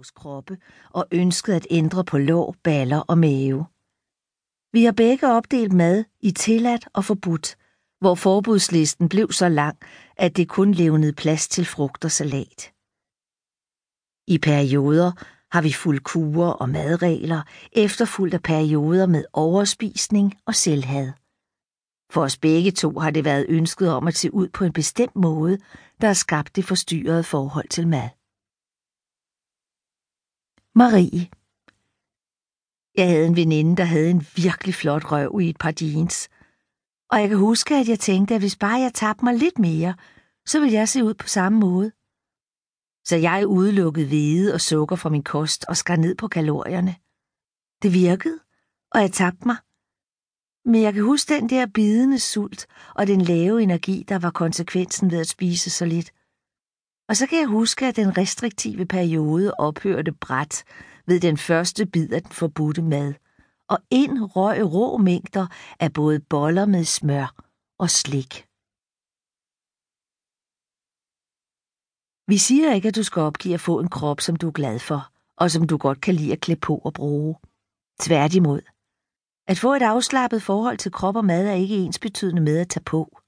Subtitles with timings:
[0.00, 0.58] vores kroppe
[0.90, 3.66] og ønsket at ændre på lår, baller og mave.
[4.72, 7.56] Vi har begge opdelt mad i tilladt og forbudt,
[8.00, 9.78] hvor forbudslisten blev så lang,
[10.16, 12.72] at det kun levnede plads til frugt og salat.
[14.26, 15.12] I perioder
[15.52, 17.42] har vi fuldt kurer og madregler,
[17.72, 21.12] efterfulgt af perioder med overspisning og selvhad.
[22.12, 25.16] For os begge to har det været ønsket om at se ud på en bestemt
[25.16, 25.58] måde,
[26.00, 28.19] der har skabt det forstyrrede forhold til mad.
[30.80, 31.28] Marie
[32.96, 36.28] Jeg havde en veninde, der havde en virkelig flot røv i et par jeans.
[37.10, 39.94] Og jeg kan huske, at jeg tænkte, at hvis bare jeg tabte mig lidt mere,
[40.46, 41.92] så ville jeg se ud på samme måde.
[43.04, 46.96] Så jeg udelukkede hvede og sukker fra min kost og skar ned på kalorierne.
[47.82, 48.38] Det virkede,
[48.92, 49.56] og jeg tabte mig.
[50.64, 55.10] Men jeg kan huske den der bidende sult og den lave energi, der var konsekvensen
[55.10, 56.12] ved at spise så lidt.
[57.10, 60.64] Og så kan jeg huske, at den restriktive periode ophørte bræt
[61.06, 63.14] ved den første bid af den forbudte mad,
[63.68, 65.46] og ind røg rå mængder
[65.80, 67.34] af både boller med smør
[67.78, 68.32] og slik.
[72.30, 74.78] Vi siger ikke, at du skal opgive at få en krop, som du er glad
[74.78, 77.36] for, og som du godt kan lide at klæde på og bruge.
[78.00, 78.60] Tværtimod.
[79.48, 82.68] At få et afslappet forhold til krop og mad er ikke ens betydende med at
[82.68, 83.20] tage på.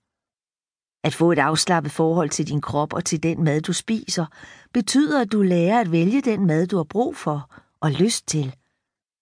[1.05, 4.27] At få et afslappet forhold til din krop og til den mad, du spiser,
[4.73, 7.51] betyder, at du lærer at vælge den mad, du har brug for
[7.81, 8.57] og lyst til,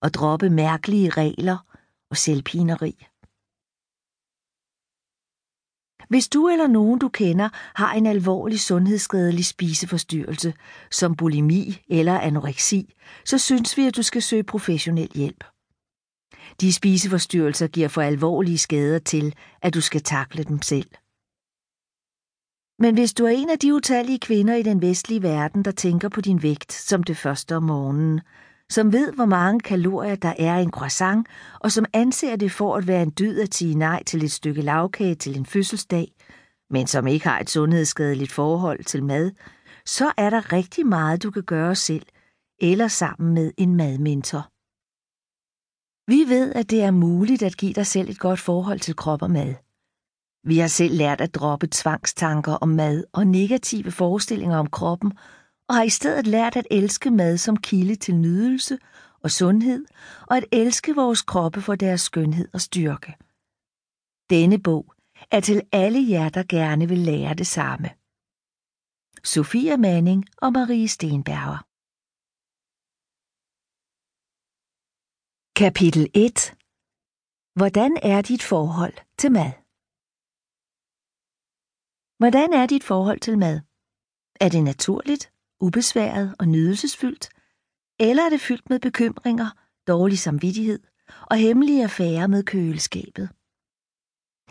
[0.03, 1.59] og droppe mærkelige regler
[2.11, 3.07] og selvpineri.
[6.09, 10.55] Hvis du eller nogen, du kender, har en alvorlig sundhedsskadelig spiseforstyrrelse,
[10.91, 15.45] som bulimi eller anoreksi, så synes vi, at du skal søge professionel hjælp.
[16.61, 20.91] De spiseforstyrrelser giver for alvorlige skader til, at du skal takle dem selv.
[22.83, 26.09] Men hvis du er en af de utallige kvinder i den vestlige verden, der tænker
[26.09, 28.21] på din vægt som det første om morgenen,
[28.71, 31.27] som ved, hvor mange kalorier der er i en croissant,
[31.61, 34.63] og som anser det for at være en dyd at sige nej til et stykke
[34.63, 36.13] lavkage til en fødselsdag,
[36.71, 39.31] men som ikke har et sundhedsskadeligt forhold til mad,
[39.87, 42.07] så er der rigtig meget, du kan gøre selv,
[42.61, 44.49] eller sammen med en madmentor.
[46.11, 49.23] Vi ved, at det er muligt at give dig selv et godt forhold til krop
[49.23, 49.55] og mad.
[50.43, 55.13] Vi har selv lært at droppe tvangstanker om mad og negative forestillinger om kroppen,
[55.69, 58.79] og har i stedet lært at elske mad som kilde til nydelse
[59.23, 59.85] og sundhed,
[60.27, 63.15] og at elske vores kroppe for deres skønhed og styrke.
[64.31, 64.95] Denne bog
[65.31, 67.89] er til alle jer, der gerne vil lære det samme.
[69.25, 71.59] Sofia Manning og Marie Stenberger
[75.57, 76.55] Kapitel 1
[77.55, 79.53] Hvordan er dit forhold til mad?
[82.21, 83.61] Hvordan er dit forhold til mad?
[84.41, 87.29] Er det naturligt, ubesværet og nydelsesfyldt?
[88.01, 89.51] Eller er det fyldt med bekymringer,
[89.89, 90.79] dårlig samvittighed
[91.23, 93.29] og hemmelige affærer med køleskabet?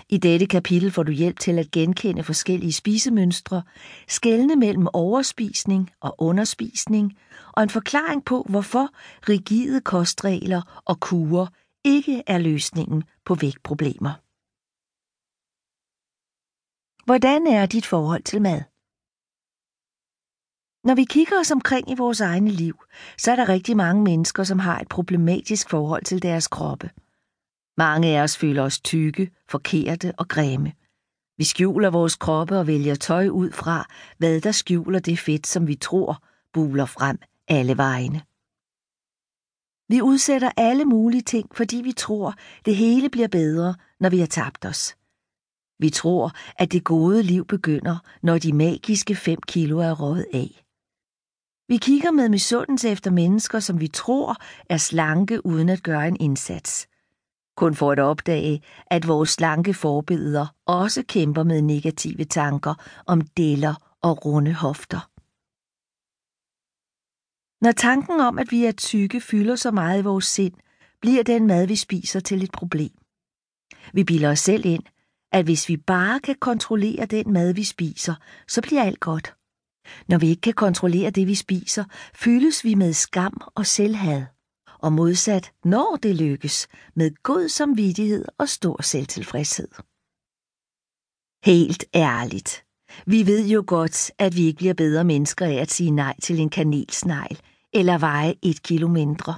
[0.09, 3.63] I dette kapitel får du hjælp til at genkende forskellige spisemønstre,
[4.07, 7.17] skelne mellem overspisning og underspisning,
[7.53, 8.89] og en forklaring på, hvorfor
[9.29, 11.47] rigide kostregler og kurer
[11.85, 14.28] ikke er løsningen på vægtproblemer.
[17.09, 18.61] Hvordan er dit forhold til mad?
[20.87, 22.75] Når vi kigger os omkring i vores egne liv,
[23.17, 26.89] så er der rigtig mange mennesker, som har et problematisk forhold til deres kroppe.
[27.77, 30.73] Mange af os føler os tykke, forkerte og grimme.
[31.37, 33.85] Vi skjuler vores kroppe og vælger tøj ud fra,
[34.17, 38.21] hvad der skjuler det fedt, som vi tror buler frem alle vegne.
[39.93, 42.33] Vi udsætter alle mulige ting, fordi vi tror,
[42.65, 44.98] det hele bliver bedre, når vi har tabt os.
[45.79, 50.63] Vi tror, at det gode liv begynder, når de magiske fem kilo er røget af.
[51.67, 54.35] Vi kigger med misundelse efter mennesker, som vi tror
[54.69, 56.87] er slanke uden at gøre en indsats.
[57.57, 62.73] Kun for at opdage, at vores slanke forbilleder også kæmper med negative tanker
[63.05, 65.09] om deller og runde hofter.
[67.65, 70.53] Når tanken om, at vi er tykke, fylder så meget i vores sind,
[71.01, 72.91] bliver den mad, vi spiser, til et problem.
[73.93, 74.83] Vi bilder os selv ind,
[75.31, 78.15] at hvis vi bare kan kontrollere den mad, vi spiser,
[78.47, 79.35] så bliver alt godt.
[80.07, 81.83] Når vi ikke kan kontrollere det, vi spiser,
[82.13, 84.23] fyldes vi med skam og selvhad.
[84.79, 89.67] Og modsat, når det lykkes, med god samvittighed og stor selvtilfredshed.
[91.45, 92.65] Helt ærligt.
[93.05, 96.39] Vi ved jo godt, at vi ikke bliver bedre mennesker af at sige nej til
[96.39, 97.39] en kanelsnegl
[97.73, 99.35] eller veje et kilo mindre.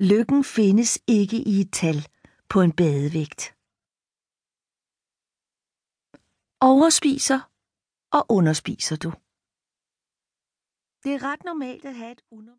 [0.00, 2.06] Lykken findes ikke i et tal
[2.48, 3.59] på en badevægt.
[6.62, 7.40] Overspiser
[8.12, 9.10] og underspiser du.
[11.04, 12.48] Det er ret normalt at have et under